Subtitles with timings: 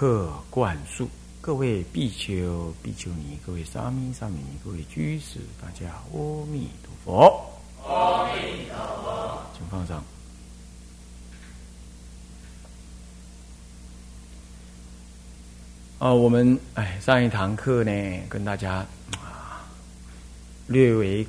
[0.00, 1.06] 客灌输，
[1.42, 7.50] 各位比丘、比丘尼，各位沙弥、沙弥尼，各位居士，大家阿弥陀佛。
[7.86, 10.02] 阿弥陀佛，请放上。
[15.98, 18.76] 哦，我们哎，上一堂课呢，跟大家
[19.18, 19.68] 啊，
[20.66, 21.22] 略微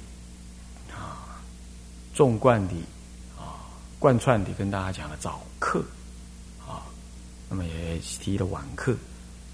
[0.95, 1.43] 啊，
[2.13, 2.73] 纵贯的
[3.37, 3.67] 啊，
[3.99, 5.83] 贯穿的跟大家讲了早课，
[7.51, 8.95] 那么也提了晚课。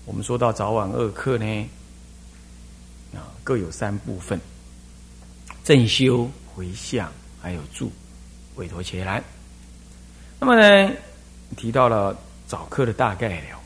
[0.06, 1.68] 我们说到早晚二课呢，
[3.12, 4.40] 啊，各有三部分：
[5.64, 7.92] 正修、回向，还有助
[8.56, 9.22] 委托伽蓝。
[10.40, 10.94] 那么呢，
[11.56, 13.60] 提到了早课的大概了，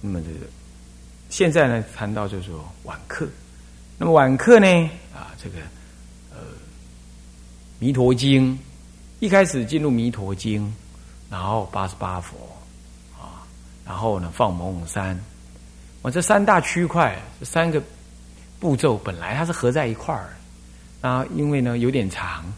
[0.00, 0.46] 那么这个。
[1.30, 3.28] 现在呢，谈到就是说晚课。
[3.96, 4.66] 那么晚课呢，
[5.14, 5.58] 啊，这个
[6.32, 6.38] 呃，
[7.78, 8.54] 《弥陀经》
[9.20, 10.66] 一开始进入《弥陀经》，
[11.30, 12.36] 然后八十八佛，
[14.02, 15.18] 后呢放蒙山，
[16.02, 17.80] 我这三大区块，这三个
[18.58, 20.36] 步骤本来它是合在一块儿，
[21.00, 22.52] 啊，因为呢有点长，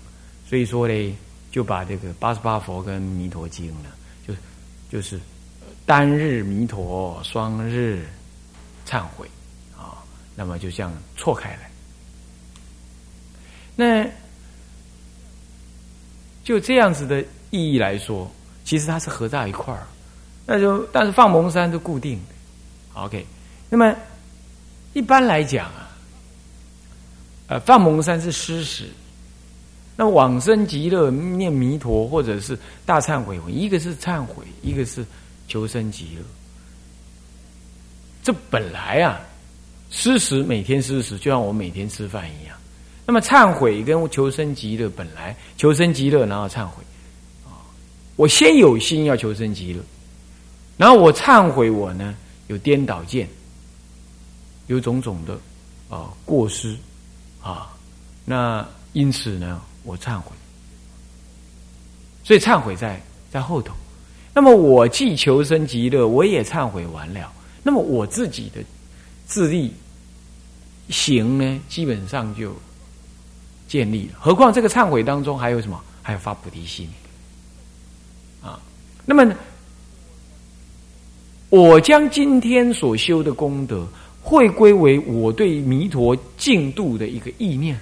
[0.48, 1.19] 所以说呢
[1.53, 3.91] 就把这个八十八佛跟《弥陀经》呢，
[4.27, 4.34] 就
[4.91, 5.20] 就是
[5.87, 8.09] 单日弥陀，双日。
[8.87, 9.27] 忏悔
[9.75, 10.05] 啊，
[10.37, 11.70] 那么就这样错开来。
[13.75, 14.06] 那
[16.45, 18.31] 就这样子的意义来说，
[18.62, 19.87] 其实它是合在一块儿。
[20.47, 23.25] 那就但是放蒙山是固定的，OK。
[23.70, 23.95] 那么
[24.93, 25.91] 一般来讲啊，
[27.49, 28.84] 呃，放蒙山是施食，
[29.97, 35.04] 那往生极乐念弥陀或者是大忏悔文，一个是忏悔，一个是
[35.49, 36.22] 求生极乐。
[38.22, 39.21] 这本来啊，
[39.91, 42.56] 施食每天施食，就像我每天吃饭一样。
[43.06, 46.83] 那么忏悔跟求生极乐，本来求生极乐，然后忏悔
[47.44, 47.60] 啊。
[48.16, 49.81] 我先有心要求生极乐，
[50.76, 52.14] 然后我忏悔，我呢
[52.48, 53.28] 有颠倒见，
[54.66, 55.38] 有种种的
[55.88, 56.76] 啊过失
[57.42, 57.70] 啊。
[58.24, 60.32] 那因此呢，我忏悔。
[62.22, 63.74] 所以忏悔在在后头。
[64.32, 67.32] 那么我既求生极乐，我也忏悔完了。
[67.62, 68.60] 那么我自己的
[69.26, 69.72] 自力
[70.88, 72.52] 行呢，基本上就
[73.68, 74.14] 建立了。
[74.18, 75.80] 何况这个忏悔当中还有什么？
[76.02, 76.88] 还有发菩提心
[78.42, 78.60] 啊。
[79.06, 79.24] 那么
[81.54, 83.87] 我将今天所修的功德，
[84.20, 87.78] 会归为我对弥陀净度的一个意念，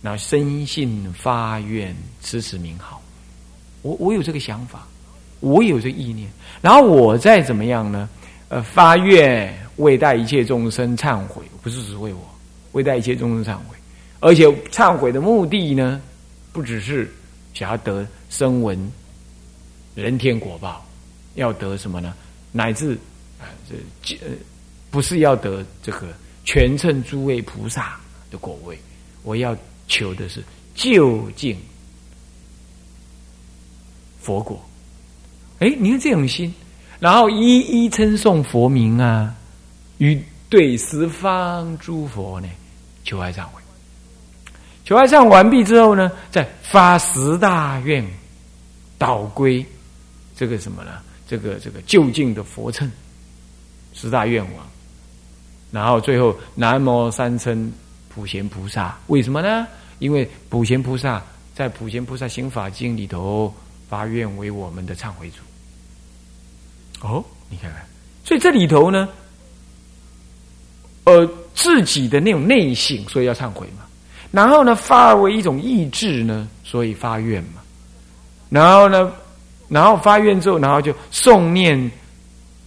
[0.00, 3.00] 那深信发愿，持持名号。
[3.82, 4.88] 我我有这个想法，
[5.38, 6.28] 我有这意念，
[6.60, 8.08] 然后我再怎么样呢？
[8.48, 12.20] 呃，发愿为待一切众生忏悔，不是只为我，
[12.72, 13.76] 为待一切众生忏悔，
[14.18, 16.02] 而且忏悔的目的呢，
[16.52, 17.08] 不只是
[17.54, 18.76] 想要得声闻
[19.94, 20.84] 人天果报，
[21.36, 22.12] 要得什么呢？
[22.54, 22.98] 乃至，
[24.02, 24.16] 这，
[24.90, 26.08] 不是要得这个
[26.44, 27.98] 全称诸位菩萨
[28.30, 28.78] 的果位，
[29.22, 29.56] 我要
[29.88, 30.42] 求的是
[30.74, 31.56] 究竟
[34.20, 34.62] 佛果。
[35.58, 36.52] 哎，你看这种心。
[37.00, 39.34] 然后一一称颂佛名啊，
[39.98, 42.48] 与对十方诸佛呢
[43.02, 43.60] 求哀忏悔，
[44.84, 48.06] 求哀忏完毕之后呢，再发十大愿，
[48.98, 49.66] 导归
[50.36, 51.00] 这个什么呢？
[51.26, 52.88] 这个这个就近的佛称
[53.92, 54.66] 十大愿望，
[55.70, 57.72] 然后最后南无三称
[58.08, 59.66] 普贤菩萨，为什么呢？
[59.98, 61.22] 因为普贤菩萨
[61.54, 63.52] 在普贤菩萨行法经里头
[63.88, 67.06] 发愿为我们的忏悔主。
[67.06, 67.84] 哦，你看看，
[68.24, 69.08] 所以这里头呢，
[71.04, 73.84] 呃，自己的那种内省，所以要忏悔嘛。
[74.30, 77.60] 然后呢，发为一种意志呢，所以发愿嘛。
[78.48, 79.12] 然后呢，
[79.68, 81.90] 然后发愿之后，然后就诵念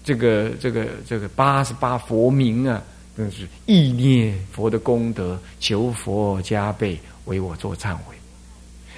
[0.05, 2.81] 这个这个这个八十八佛名啊，
[3.17, 8.15] 真是意念佛的功德，求佛加倍为我做忏悔。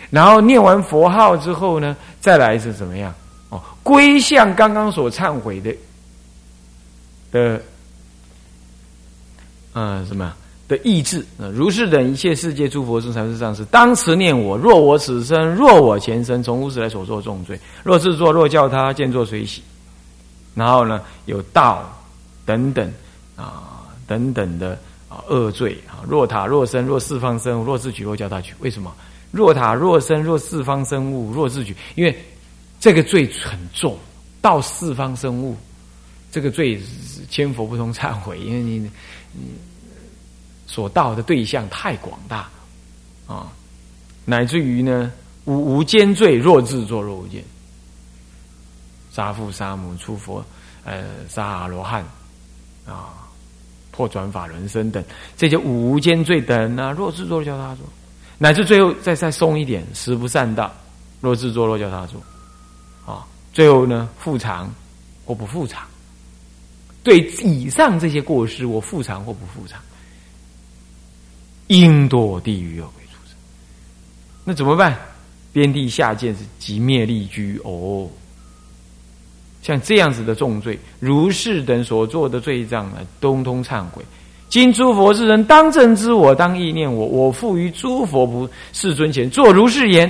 [0.09, 3.13] 然后念完佛号之后呢，再来是怎么样？
[3.50, 5.74] 哦，归向刚刚所忏悔的
[7.31, 7.62] 的，
[9.71, 10.33] 呃，什么
[10.68, 11.25] 的意志？
[11.54, 19.63] 如是等一切世界诸佛众才是上师，当时念我：若我此生，若我前生，从无始来所作重罪，若是作，若叫他见作随喜。
[20.57, 21.88] 然后呢有道
[22.44, 22.92] 等等
[23.36, 24.71] 啊等等的
[25.07, 28.92] 啊恶罪啊，若塔若身若四方生物若自取若教他取，为什么？
[29.30, 32.18] 若塔若身若四方生物若自取，因为
[32.80, 33.95] 这个罪很重，
[34.42, 35.56] 到四方生物
[36.31, 36.81] 这个罪
[37.30, 38.89] 千佛不通忏悔，因为你你
[40.65, 42.50] 所到的对象太广大
[43.27, 43.51] 啊，
[44.25, 45.12] 乃至于呢
[45.45, 47.44] 无无间罪若自作若无间。
[49.18, 50.46] 杀父杀母出佛，
[50.84, 52.06] 呃，杀阿罗汉，
[52.86, 53.18] 啊，
[53.90, 55.04] 破转法轮身等，
[55.36, 57.84] 这些无间罪等啊，若自作叫他做，
[58.38, 60.72] 乃至最后再再松一点，十不善道，
[61.19, 62.22] 若自作若叫他做，
[63.12, 64.72] 啊，最后呢，复偿
[65.25, 65.88] 或不复偿，
[67.02, 69.81] 对以上这些过失，我复偿或不复偿，
[71.69, 73.36] 应堕地狱恶鬼畜生。
[74.46, 74.96] 那怎么办？
[75.52, 78.08] 边地下贱是即灭立居哦。
[79.62, 84.01] 像这样子的重罪，如是等所做的罪障呢，通通忏悔。
[84.50, 87.06] 今诸佛之人当正知我，当意念我。
[87.06, 90.09] 我复于诸佛不世尊前，作如是言。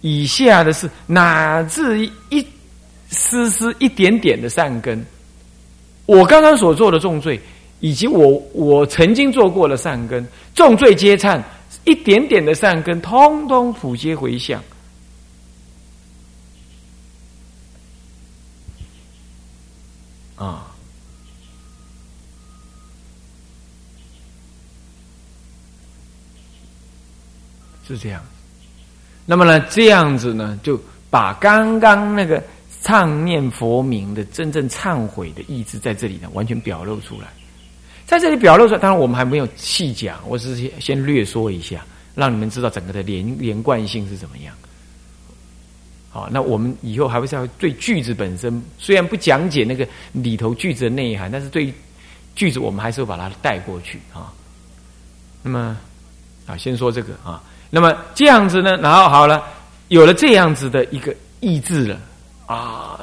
[0.00, 2.44] 以下的是哪至一
[3.10, 5.04] 丝丝一点点的善根，
[6.06, 7.40] 我刚刚所做的重罪，
[7.80, 11.40] 以及我我曾经做过的善根，重罪皆忏，
[11.84, 14.62] 一点点的善根，通通普皆回向。
[20.38, 20.66] 啊，
[27.86, 28.22] 是这样。
[29.26, 30.80] 那么呢，这样子呢，就
[31.10, 32.42] 把刚刚那个
[32.82, 37.26] 唱念佛名的真正忏悔的意志，在这里呢，完全表露出来。
[38.06, 41.84] 在这里表露出来，当然我们还没有细讲，我只是先略说一下，
[42.14, 44.54] 让你们知道整个的连连贯性是怎么样。
[46.10, 51.72] 好，那我们以后还会是要对句子本身，虽然不讲解那个里头句子的内涵，但是对
[52.34, 54.32] 句子我们还是会把它带过去啊。
[55.42, 55.76] 那么
[56.46, 59.42] 啊，先说这个啊，那么这样子呢，然后好了，
[59.88, 62.00] 有了这样子的一个意志了
[62.46, 62.98] 啊，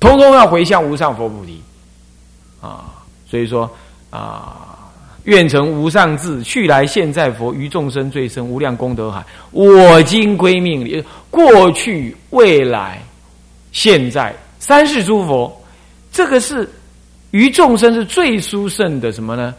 [0.00, 1.62] 通通要回向无上佛菩提
[2.60, 2.92] 啊，
[3.30, 3.70] 所以说
[4.10, 4.72] 啊。
[5.26, 9.26] 愿成无上智，去来现在佛，于众生最深无量功德海。
[9.50, 11.04] 我今归命里，
[11.36, 12.98] 过去、未来、
[13.70, 15.54] 现在三世诸佛，
[16.10, 16.66] 这个是
[17.30, 19.54] 于众生是最殊胜的什么呢？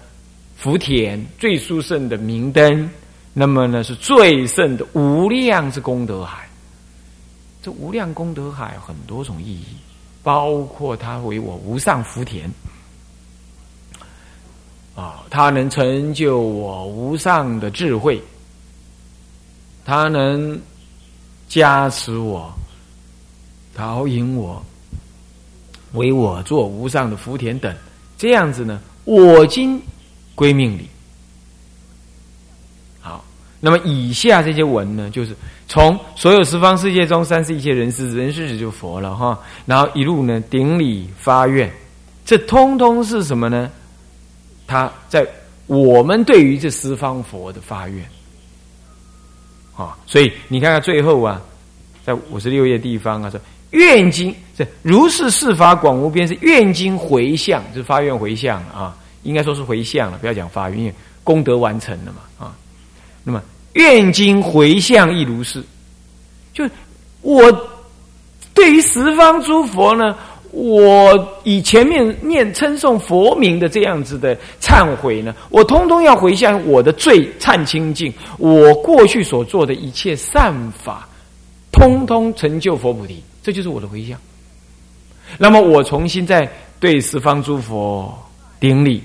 [0.56, 2.90] 福田最殊胜的明灯，
[3.32, 6.50] 那么呢是最胜的无量之功德海。
[7.62, 9.78] 这无量功德海很多种意义，
[10.24, 12.50] 包括它为我无上福田。
[14.96, 18.20] 啊，他能成就我无上的智慧，
[19.86, 20.60] 他能
[21.48, 22.54] 加持我，
[23.74, 24.64] 导引我，
[25.94, 27.74] 为我做无上的福田等，
[28.18, 29.82] 这样子呢，我今
[30.36, 30.88] 归命里。
[33.00, 33.24] 好，
[33.60, 35.36] 那么以下这些文呢，就是
[35.68, 41.72] 从所有十方世界中，三世一切人世，人世子就佛了哈，然后一路呢顶礼发愿，
[42.26, 43.72] 这通通是什么呢？
[44.68, 45.26] 他在
[45.66, 48.06] 我们对于这十方佛的发愿
[49.78, 51.42] 啊，所以你看看最后啊，
[52.04, 53.40] 在五十六页地方啊说
[53.72, 60.94] 愿经这如是世法广无边，是愿经回向，就是发愿回向啊，应该说是回向了，不要讲发愿，因为
[61.24, 62.56] 功德完成了嘛啊。
[63.24, 63.42] 那么
[63.74, 65.64] 愿经回向亦如是，
[66.54, 66.68] 就
[67.22, 67.70] 我
[68.54, 70.18] 对于十方诸佛呢。
[70.52, 81.08] 我以前面念称颂佛名的这样子的忏悔呢，我通通要回向我的罪忏清净，我过去所做的一切善法，
[81.72, 84.18] 通通成就佛菩提，这就是我的回向。
[85.38, 86.50] 那么我重新再
[86.80, 88.18] 对十方诸佛
[88.60, 89.04] 顶礼，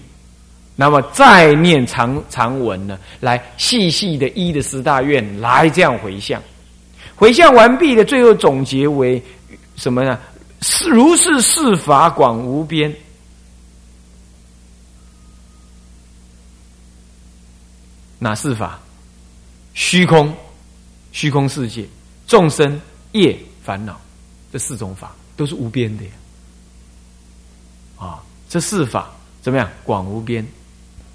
[0.77, 6.41] 那么再念长长文呢，来细细的依的十大愿来这样回向，
[7.17, 9.21] 回向完毕的最后总结为
[9.75, 10.19] 什么呢？
[10.63, 12.95] 是如是四法广无边，
[18.21, 18.79] 哪四法？
[19.75, 20.33] 虚空、
[21.11, 21.89] 虚空世界、
[22.29, 24.01] 众生业烦恼，
[24.53, 26.11] 这四种法都是无边的呀。
[27.97, 29.69] 啊，这四法怎么样？
[29.83, 30.47] 广无边。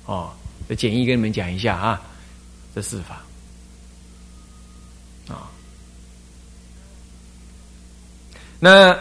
[0.08, 0.34] 哦，
[0.68, 2.02] 这简易跟你们讲一下啊，
[2.76, 3.22] 这四法。
[5.34, 5.48] 啊，
[8.60, 8.98] 那。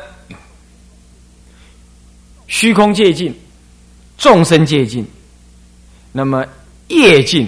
[2.56, 3.38] 虚空界尽，
[4.16, 5.06] 众生界尽，
[6.10, 6.42] 那么
[6.88, 7.46] 业尽，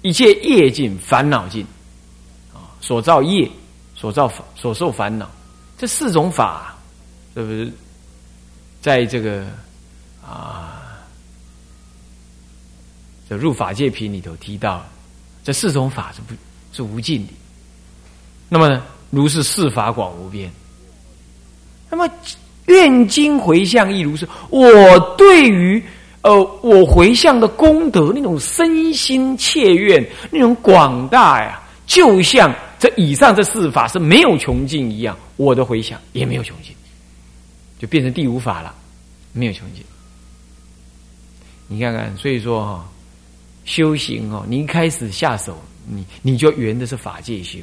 [0.00, 1.62] 一切业尽，烦恼尽，
[2.54, 3.46] 啊，所造业，
[3.94, 5.30] 所造所受烦恼，
[5.76, 6.74] 这四种法，
[7.34, 7.70] 是不是
[8.80, 9.46] 在这个
[10.26, 11.04] 啊，
[13.28, 14.82] 这入法界品里头提到，
[15.44, 16.32] 这四种法是不，
[16.72, 17.32] 是无尽的。
[18.48, 20.50] 那么呢如是四法广无边。
[21.90, 22.08] 那么
[22.66, 24.28] 愿经回向亦如是。
[24.50, 25.82] 我对于
[26.22, 36.74] 呃我回向的功德那种身心切愿那种广大呀，就像这以上这四法是没有穷尽一样，我的回向也没有穷尽，
[37.78, 38.74] 就变成第五法了，
[39.32, 39.84] 没有穷尽。
[41.68, 42.88] 你看看，所以说哈，
[43.64, 47.58] 修行哦，你一开始下手，你你就圆的是法界修，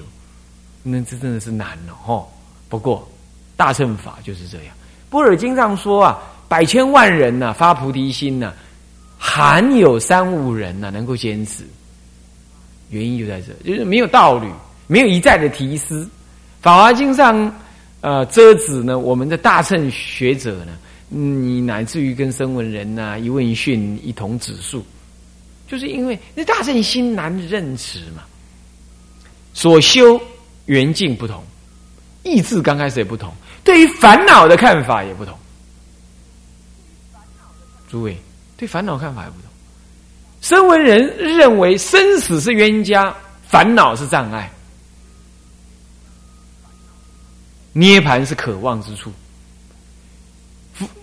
[0.81, 2.25] 那这真的是难了哈。
[2.69, 3.07] 不过。
[3.55, 4.75] 大乘法就是这样，
[5.13, 6.17] 《波尔经》上说啊，
[6.47, 8.51] 百千万人呐发菩提心呐，
[9.15, 11.63] 罕有三五人呐能够坚持。
[12.89, 14.47] 原因就在这，就是没有道理，
[14.87, 16.03] 没有一再的提示。
[16.61, 17.55] 《法华经》上
[18.01, 20.71] 呃遮止呢，我们的大乘学者呢，
[21.09, 24.83] 你乃至于跟声闻人呐一问一讯一同指数，
[25.67, 28.23] 就是因为那大乘心难认识嘛，
[29.53, 30.19] 所修
[30.65, 31.43] 缘境不同，
[32.23, 33.31] 意志刚开始也不同。
[33.63, 35.37] 对于烦恼的看法也不同，
[37.89, 38.17] 诸位
[38.57, 39.49] 对烦恼看法也不同。
[40.41, 43.15] 声闻人认为生死是冤家，
[43.47, 44.51] 烦恼是障碍，
[47.71, 49.11] 涅盘是渴望之处。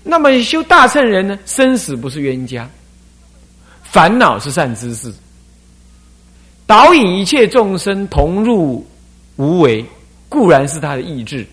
[0.02, 1.38] 那么修大乘人呢？
[1.46, 2.68] 生死不是冤家，
[3.84, 5.10] 烦恼是善知识，
[6.66, 8.86] 导引一切众生同入
[9.36, 9.82] 无为，
[10.28, 11.46] 固然是他的意志。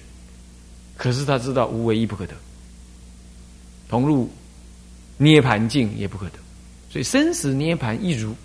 [0.98, 2.34] 可是他知道无为亦不可得，
[3.88, 4.28] 同入
[5.18, 6.40] 涅盘境也不可得，
[6.90, 8.36] 所以生死涅盘亦如。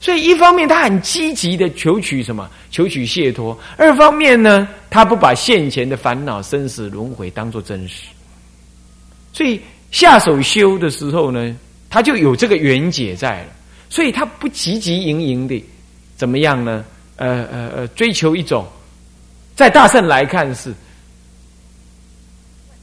[0.00, 2.50] 所以一方面他很积极的求取什么？
[2.70, 3.58] 求取解脱。
[3.76, 8.04] 二方面呢，他不把现前的烦恼生死轮回当做真实。
[9.32, 9.60] 所以
[9.90, 11.56] 下手修的时候呢，
[11.90, 13.48] 他就有这个缘解在了。
[13.90, 15.62] 所以他不急急营营的
[16.16, 16.84] 怎么样呢？
[17.16, 18.66] 呃呃呃，追求一种
[19.54, 20.74] 在大圣来看是。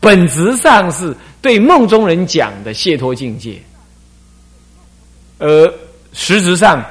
[0.03, 3.57] 本质上是对梦中人讲的解脱境界，
[5.39, 5.73] 而
[6.11, 6.83] 实质上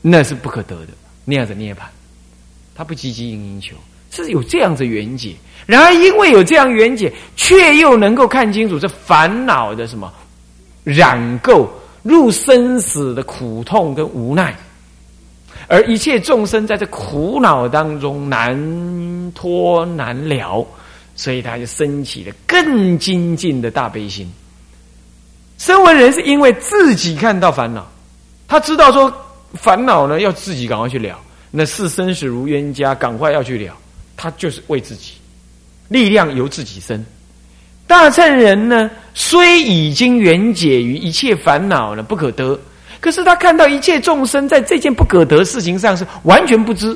[0.00, 0.88] 那是不可得的
[1.26, 1.80] 那样子涅槃，
[2.74, 3.76] 他不积极营营求，
[4.10, 5.34] 是有这样子缘解。
[5.66, 10.10] 然而因为有这样缘解，却又能够看清楚这烦恼的什么
[10.84, 11.68] 染垢、
[12.02, 14.56] 入生死的苦痛跟无奈，
[15.68, 20.66] 而一切众生在这苦恼当中难脱难了。
[21.16, 24.30] 所以他就升起了更精进的大悲心。
[25.56, 27.90] 身为人是因为自己看到烦恼，
[28.46, 29.10] 他知道说
[29.54, 31.18] 烦恼呢要自己赶快去了，
[31.50, 33.74] 那是生死如冤家，赶快要去了。
[34.14, 35.12] 他就是为自己，
[35.88, 37.02] 力量由自己生。
[37.86, 42.60] 大乘人呢，虽已经缘解于一切烦恼呢不可得，
[43.00, 46.94] 可是他看到一切众生在这件不可得事情上是完全不知，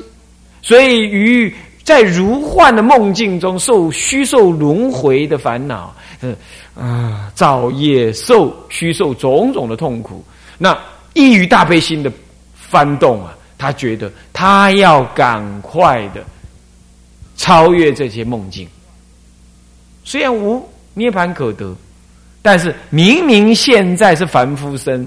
[0.61, 1.51] 所以于。
[1.91, 6.33] 在如幻的梦境中，受虚受轮回的烦恼，是
[6.73, 10.23] 啊，造业受虚受种种的痛苦。
[10.57, 10.73] 那
[11.13, 12.09] 异于大悲心的
[12.55, 16.23] 翻动啊，他觉得他要赶快的
[17.35, 18.65] 超越这些梦境。
[20.05, 21.75] 虽然无涅盘可得，
[22.41, 25.05] 但是明明现在是凡夫身，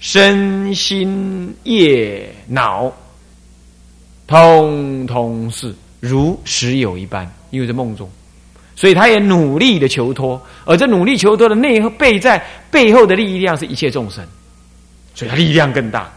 [0.00, 2.92] 身心业脑，
[4.26, 5.72] 通通是。
[6.00, 8.10] 如实有一般，因为在梦中，
[8.74, 14.24] 所以他也努力的求脱，而这努力求脱的内背在背后的力量是一切众生，
[15.14, 16.10] 所以他力量更大。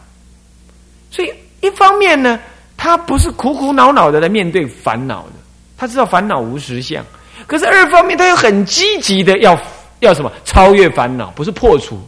[1.12, 2.40] 所以一方面呢，
[2.78, 5.34] 他不是苦苦恼恼的来面对烦恼的，
[5.78, 7.04] 他知道烦恼无实相；
[7.46, 9.60] 可是二方面，他又很积极的要
[10.00, 12.02] 要什么超越烦恼，不是破除。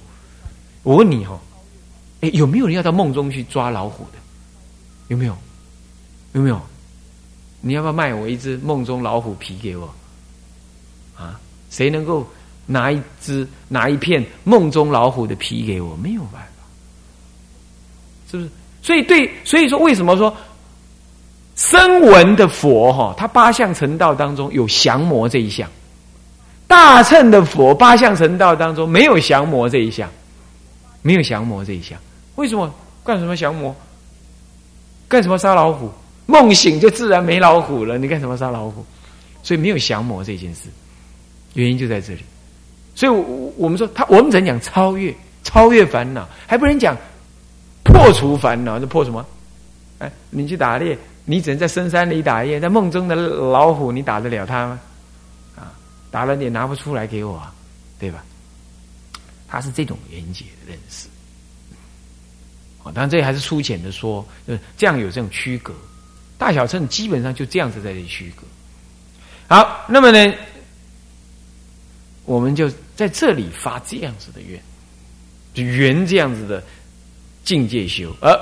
[0.84, 1.38] 我问你哈，
[2.22, 4.20] 哎，有没有人要到梦中去抓老虎的？
[5.10, 5.38] 有没有？
[6.32, 6.62] 有没有？
[7.68, 9.92] 你要不要卖我一只梦中老虎皮给我？
[11.18, 11.40] 啊，
[11.72, 12.24] 谁能够
[12.68, 15.96] 拿一只拿一片梦中老虎的皮给我？
[15.96, 16.64] 没有办法，
[18.30, 18.50] 是不是？
[18.84, 20.32] 所以对，所以说为什么说
[21.56, 25.68] 声闻的佛哈，他八相成道当中有降魔这一项；
[26.68, 30.08] 大乘的佛八相成道当中没有降魔这一项，
[31.02, 31.98] 没有降魔这一项。
[32.36, 32.72] 为什么？
[33.04, 33.76] 干什么降魔？
[35.08, 35.90] 干什么杀老虎？
[36.26, 38.86] 梦醒就自然没老虎了，你干什么杀老虎？
[39.44, 40.70] 所以没有降魔这件事，
[41.54, 42.22] 原因就在这里。
[42.96, 45.14] 所以，我我们说他，我们只能讲超越，
[45.44, 46.98] 超越烦恼，还不能讲
[47.84, 48.80] 破除烦恼。
[48.80, 49.26] 这破什么？
[50.00, 54.80] 哎，你去打猎，你只能在深山里打猎，在梦中的老虎，你打得了它吗？
[55.56, 55.72] 啊，
[56.10, 57.54] 打了也拿不出来给我，啊
[58.00, 58.24] 对吧？
[59.48, 61.08] 他是这种缘结的认识。
[62.84, 65.74] 哦，当然这还是粗浅的说，呃，这样有这种区隔，
[66.38, 68.44] 大小乘基本上就这样子在这里区隔。
[69.48, 70.34] 好，那么呢，
[72.26, 74.62] 我们就在这里发这样子的愿，
[75.54, 76.64] 就圆这样子的
[77.44, 78.36] 境界修，而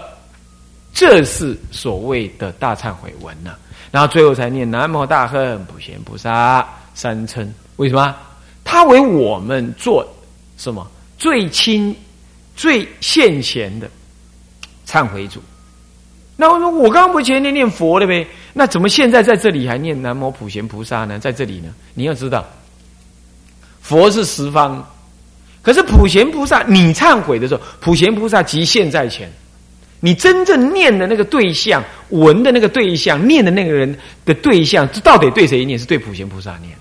[0.93, 3.55] 这是所谓的大忏悔文呢。
[3.91, 8.15] 然后最后才念南无大恨普贤菩萨三称，为什么？
[8.63, 10.07] 他为我们做
[10.57, 11.95] 什么最亲、
[12.55, 13.89] 最现前的
[14.87, 15.43] 忏悔主？
[16.35, 18.27] 那我说我刚刚不前天念佛了呗？
[18.53, 21.19] 那怎么现在在这里还念南无普贤菩萨呢？
[21.19, 21.73] 在这里呢？
[21.93, 22.45] 你要知道，
[23.81, 24.83] 佛是十方，
[25.61, 29.31] 可是普贤菩萨，你忏悔的时候，普贤菩萨即现在前。
[29.99, 35.79] 你真正念的那个对象，闻的那个对象，念的那个人的对象，这到底对谁念？
[35.79, 36.75] 是对普贤菩萨念。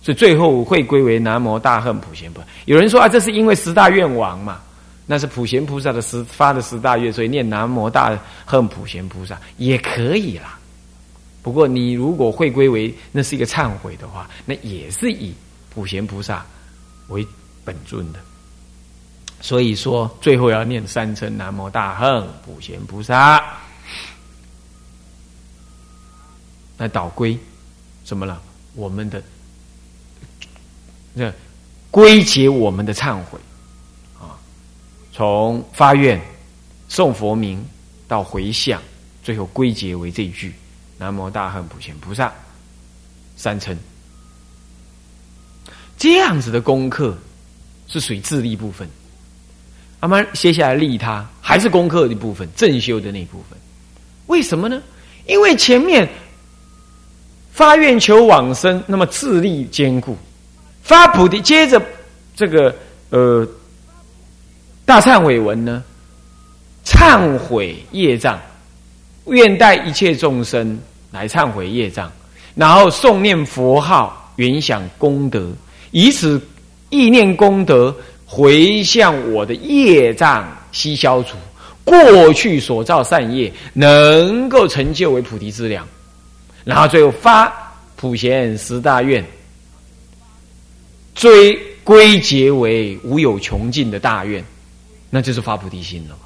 [0.00, 2.46] 所以最后会归为南无大恨普贤菩萨。
[2.64, 4.60] 有人说啊，这是因为十大愿王嘛，
[5.06, 10.58] 那是普贤菩萨的十发的十大愿，所以念南无大恨普贤菩萨也可以啦。
[11.42, 15.34] 不过你如果会归为那是一个忏悔的话，那也是以
[15.68, 16.44] 普贤菩萨
[17.08, 17.26] 为
[17.64, 18.18] 本尊的。
[19.40, 23.44] 所以说，最后要念三称南无大恨普贤菩萨，
[26.78, 27.38] 那导归
[28.06, 28.40] 什么了？
[28.74, 29.22] 我们的
[31.14, 31.32] 这
[31.90, 33.38] 归结我们的忏悔，
[35.14, 36.20] 从发愿、
[36.90, 37.64] 诵佛名
[38.08, 38.82] 到回向，
[39.22, 40.52] 最后归结为这句
[40.98, 42.32] 南无大恨普贤菩萨
[43.36, 43.76] 三称。
[45.96, 47.16] 这样子的功课
[47.86, 48.88] 是属于自力部分。
[50.00, 53.56] 那么接下来利他，还是功课的部分，正修的那一部分。
[54.26, 54.82] 为什么呢？
[55.26, 56.08] 因为前面
[57.52, 60.16] 发愿求往生，那么自力坚固；
[60.82, 61.80] 发菩提，接着
[62.34, 62.74] 这个
[63.10, 63.48] 呃
[64.84, 65.82] 大忏悔文呢，
[66.84, 68.40] 忏悔业障，
[69.26, 70.78] 愿待一切众生
[71.10, 72.10] 来忏悔业障，
[72.54, 75.50] 然后诵念佛号，原想功德，
[75.90, 76.40] 以此
[76.90, 77.94] 意念功德。
[78.26, 81.36] 回向我的业障悉消除，
[81.84, 85.86] 过去所造善业能够成就为菩提之良，
[86.64, 87.52] 然后最后发
[87.94, 89.24] 普贤十大愿，
[91.14, 94.42] 追归结为无有穷尽的大愿，
[95.14, 96.18] 那就是发菩提心了。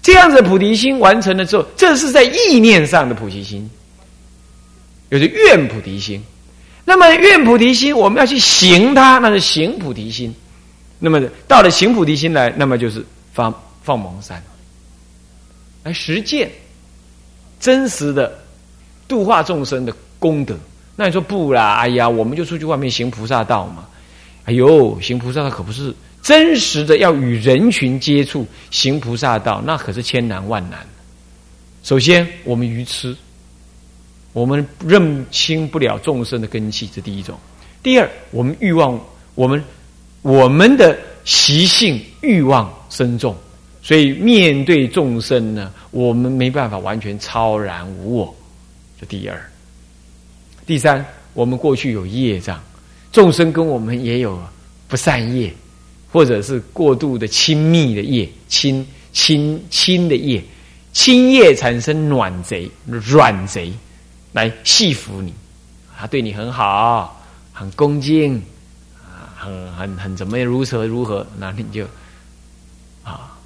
[0.00, 3.68] 这样子菩提心完成了之后，这是在意念上的菩提心，
[5.08, 6.22] 有着愿菩提心。
[6.84, 10.32] 那么愿菩提心，我们要去行它，那是行菩提心。
[11.00, 14.40] 那么到了行菩提心来，那么就是放放蒙山，
[15.82, 16.48] 来实践
[17.58, 18.38] 真实的
[19.08, 20.56] 度化众生的功德。
[20.94, 21.74] 那你说不啦？
[21.78, 23.84] 哎呀，我们就出去外面行菩萨道嘛。
[24.44, 25.92] 哎呦，行菩萨道可不是
[26.26, 30.84] 真实的，要与人群接触行菩萨道，那可是千难万难。
[31.84, 33.16] 首先，我们愚痴，
[34.32, 37.38] 我们认清不了众生的根器，这第一种。
[37.80, 39.00] 第二，我们欲望，
[39.36, 39.62] 我们。
[40.22, 43.36] 我们的习性欲望深重，
[43.80, 48.34] 所以面对众生呢，我们没办法完全超然无我。
[49.00, 49.40] 这第二，
[50.66, 52.60] 第三，我们过去有业障，
[53.12, 54.36] 众生跟我们也有
[54.88, 55.54] 不善业，
[56.16, 60.42] 或者是过度的亲密的业，亲亲亲的业，
[60.94, 63.70] 亲业产生暖贼、软贼
[64.32, 65.30] 来戏服你，
[65.94, 68.42] 他对你很好，很恭敬
[68.94, 69.28] 啊。
[69.36, 70.48] 很很很怎么样？
[70.48, 71.26] 如何如何？
[71.38, 71.84] 那你就
[73.04, 73.36] 啊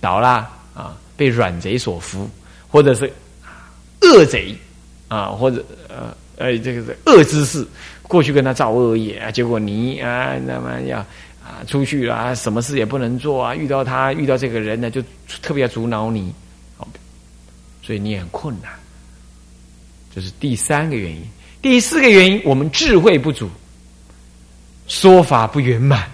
[0.00, 2.30] 倒啦啊，被软贼所服，
[2.68, 3.12] 或者是
[4.02, 4.54] 恶贼
[5.08, 7.66] 啊，或者呃呃这个是恶之事，
[8.02, 11.04] 过去跟他造恶业啊，结果你啊那么要
[11.50, 15.02] 啊出去啊，什么事也不能做啊，遇到他遇到这个人呢，就
[15.42, 16.32] 特别阻挠你，
[16.76, 16.86] 好
[17.82, 18.70] 所以你很困难。
[20.14, 21.22] 这是第三个原因，
[21.60, 23.50] 第四个原因，我们智慧不足。
[24.86, 26.10] 说法不圆满，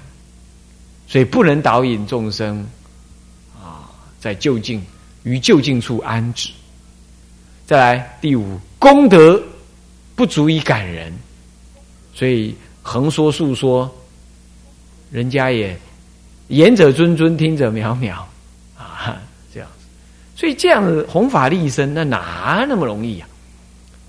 [1.06, 2.66] 所以不能导引众生
[3.58, 3.88] 啊，
[4.20, 4.84] 在就近
[5.22, 6.50] 于就近处安止。
[7.66, 9.42] 再来第五，功德
[10.14, 11.12] 不足以感人，
[12.14, 13.90] 所以横说竖说，
[15.10, 15.78] 人家也
[16.48, 18.22] 言者谆谆，听者渺渺
[18.76, 19.20] 啊，
[19.52, 19.86] 这样子。
[20.34, 23.26] 所以这样子弘法利生，那哪那么容易呀？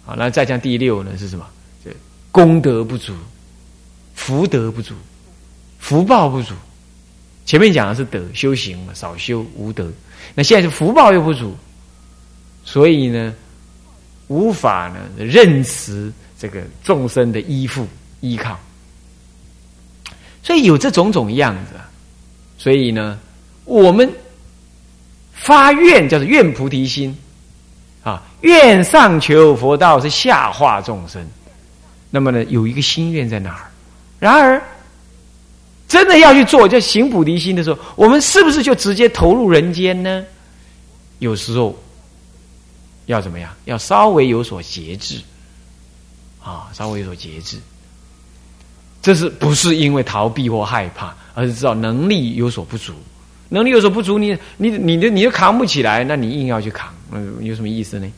[0.06, 1.18] 好，那再讲第六呢？
[1.18, 1.46] 是什么？
[1.84, 1.92] 这
[2.32, 3.14] 功德不足。
[4.14, 4.96] 福德不足，
[5.78, 6.54] 福报不足。
[7.46, 9.90] 前面讲的是德修行嘛，少修无德。
[10.34, 11.56] 那现在是福报又不足，
[12.66, 13.34] 所以呢，
[14.28, 17.88] 无法呢认识这个众生的依附
[18.20, 18.60] 依靠。
[20.48, 21.74] 所以有这种种样子，
[22.58, 23.20] 所以呢，
[23.66, 24.10] 我们
[25.34, 27.14] 发愿叫做愿菩提心
[28.02, 31.22] 啊，愿上求佛道是下化众生。
[32.10, 33.70] 那么呢，有一个心愿在哪儿。
[34.20, 34.64] 然而，
[35.86, 40.24] 真的要去做叫行菩提心的时候，我们是不是就直接投入人间呢？
[41.20, 41.78] 有时候
[43.08, 43.54] 要怎么样？
[43.66, 45.20] 要稍微有所节制
[46.42, 47.58] 啊，稍微有所节制。
[49.02, 52.94] 这是不是因为逃避或害怕，而是知道能力有所不足？
[53.50, 58.12] 能力有所不足，你你你的你都扛不起来，那你硬要去扛，嗯，有什么意思呢？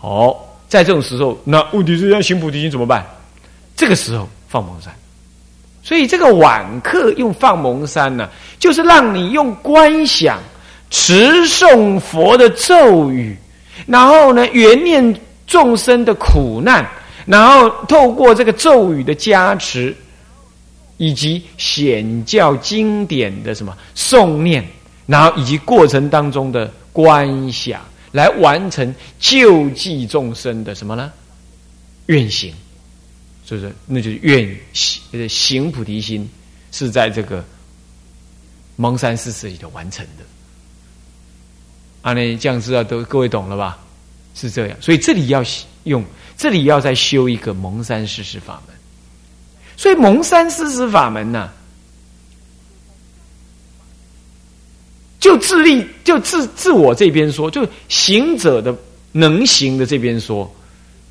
[0.00, 0.34] 哦，
[0.68, 3.04] 在这种时候，那问题是要行菩提心怎么办？
[3.76, 4.90] 这个时候放蒙山，
[5.82, 8.26] 所以这个晚课用放蒙山呢，
[8.58, 10.38] 就是让你用观想
[10.88, 13.36] 持诵佛的咒语，
[13.86, 16.88] 然后呢，缘念众生的苦难，
[17.26, 19.94] 然后透过这个咒语的加持。
[20.96, 24.64] 以及显教经典的什么诵念，
[25.06, 27.80] 然后以及过程当中的观想，
[28.12, 31.12] 来完成救济众生的什么呢？
[32.06, 32.52] 愿行，
[33.46, 33.72] 是不是？
[33.86, 36.28] 那就是愿行，行菩提心
[36.70, 37.44] 是在这个
[38.76, 40.24] 蒙山四世里头完成的。
[42.02, 43.78] 啊，那这样知道都各位懂了吧？
[44.34, 45.42] 是这样，所以这里要
[45.84, 46.04] 用，
[46.36, 48.76] 这里要再修一个蒙山四世法门。
[49.76, 51.50] 所以蒙山施持法门呢，
[55.18, 58.74] 就自立，就自自我这边说，就行者的
[59.12, 60.50] 能行的这边说，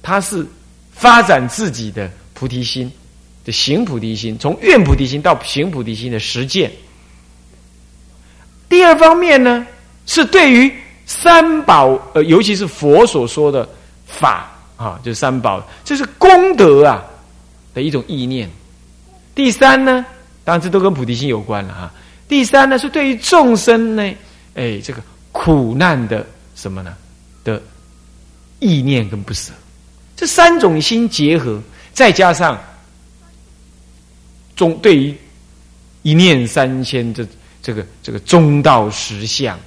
[0.01, 0.45] 他是
[0.91, 2.91] 发展自己的菩提心
[3.43, 6.71] 的行菩提心，从愿菩提心到行菩提心的实践。
[8.69, 9.67] 第二方面呢，
[10.05, 10.71] 是对于
[11.05, 13.67] 三宝，呃，尤其是佛所说的
[14.05, 17.03] 法啊，就三宝，这是功德啊。
[17.73, 18.49] 的一种意念。
[19.35, 20.05] 第三呢，
[20.43, 21.93] 当然这都跟菩提心有关了哈。
[22.27, 24.13] 第三呢，是对于众生呢，
[24.55, 26.95] 哎，这个苦难的什么呢
[27.43, 27.61] 的
[28.59, 29.51] 意念跟不舍，
[30.15, 31.61] 这三种心结合，
[31.93, 32.61] 再加上
[34.55, 35.15] 中对于
[36.03, 37.25] 一念三千这
[37.61, 39.59] 这个这个中道实相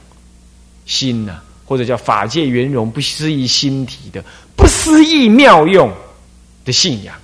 [0.87, 4.25] 心呢，或者叫法界圆融不思议心体的
[4.57, 5.93] 不思议妙用
[6.65, 7.15] 的信仰。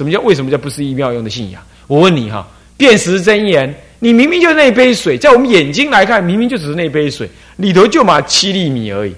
[0.00, 1.62] 什么叫为什么叫不思议妙用的信仰？
[1.86, 9.14] 我问你哈，辨识真言，你明明就是那杯水，在我们眼睛来看，明明就只是那杯水，里头就嘛七粒米而已，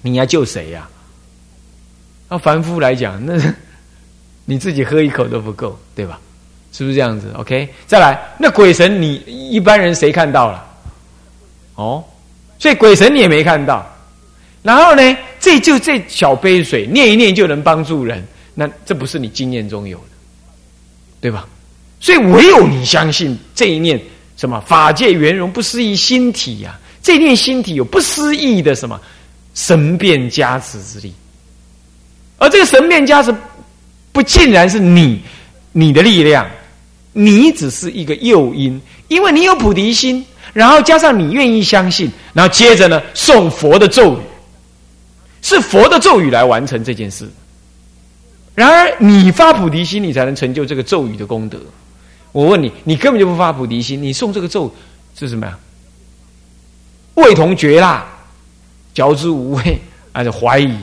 [0.00, 0.88] 你要救谁呀？
[2.30, 3.38] 那凡夫来讲，那
[4.46, 6.18] 你自己喝一口都不够，对吧？
[6.72, 10.64] 是不是这样子？OK，再来，那鬼神你一般人谁看到了？
[11.74, 12.02] 哦，
[12.58, 13.86] 所以鬼神你也没看到，
[14.62, 18.26] 然后呢，这就这小杯水念一念就能帮助人。
[18.54, 20.04] 那这不是你经验中有的，
[21.20, 21.46] 对吧？
[22.00, 24.00] 所以唯有你相信这一念
[24.36, 29.00] 什么法界圆融不思议心体呀，这一念心体有不思议的什么
[29.54, 31.14] 神变加持之力，
[32.38, 33.32] 而这个神变加持
[34.10, 35.22] 不尽然是你
[35.70, 36.44] 你的力量，
[37.12, 44.20] 你只是一个诱因，因为你有菩提心，然后加上你愿意相信，然后接着呢诵佛的咒语，
[45.40, 47.30] 是佛的咒语来完成这件事。
[48.54, 51.58] 然而，你发菩提心，你才能成就这个咒语的功德。
[52.32, 54.72] 我问你，你根本就不发菩提心，你诵这个咒
[55.14, 55.58] 是什么呀？
[57.14, 58.06] 味同嚼蜡，
[58.94, 59.78] 嚼之无味，
[60.12, 60.76] 还是怀疑？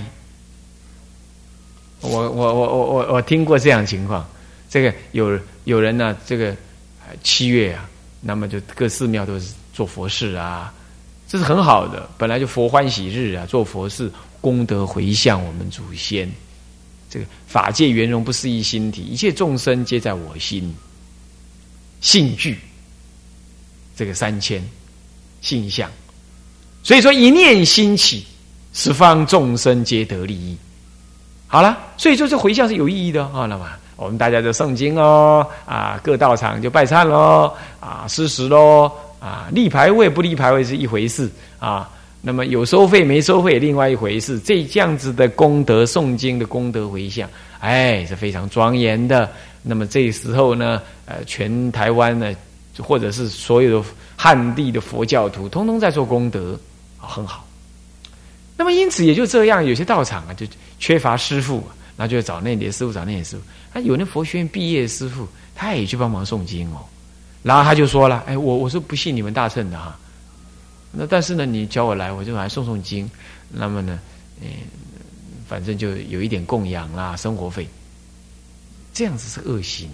[2.01, 4.27] 我我我我我我听过这样情况。
[4.69, 6.55] 这个有有人呢，这个
[7.23, 7.89] 七月啊，
[8.21, 10.73] 那么就各寺庙都是做佛事啊，
[11.27, 16.31] 这是很好的，本来就佛欢喜日啊，做佛事功德回向我们祖先。
[17.09, 20.73] 这个法界圆融不思议心体，一切众生皆在我心。
[22.01, 22.57] 性具，
[23.93, 24.63] 这个三千
[25.41, 25.91] 性相，
[26.81, 28.25] 所以说一念心起，
[28.71, 30.55] 十方众生皆得利益。
[31.45, 33.45] 好了，所以说这回向是有意义的啊。
[33.47, 33.67] 那么
[33.97, 41.89] 我们大家就诵经哦，啊，各道场就拜忏喽，啊，施食喽，啊，立牌位不立牌位是一回事啊。
[42.21, 44.37] 那么有收费没收费，另外一回事。
[44.39, 47.29] 这这样子的功德诵经的功德回向，
[47.59, 49.31] 哎，是非常庄严的。
[49.63, 52.35] 那么这时候呢，呃，全台湾呢，
[52.77, 56.59] 或者是所有的汉地的佛教徒，通通在做功德，
[56.97, 57.45] 很好。
[58.57, 60.45] 那么因此也就这样，有些道场啊，就
[60.77, 61.63] 缺乏师傅，
[61.95, 63.43] 那就找那点师傅，找那点师傅。
[63.73, 66.79] 啊，有那佛学院毕业的师傅，他也去帮忙诵经哦。
[67.43, 69.97] 然后他就说了，哎，我我是不信你们大乘的哈。
[70.91, 73.09] 那但是呢，你叫我来，我就来诵诵经。
[73.51, 73.99] 那么呢，
[74.41, 74.47] 嗯，
[75.47, 77.67] 反正就有一点供养啦，生活费。
[78.93, 79.89] 这样子是恶心。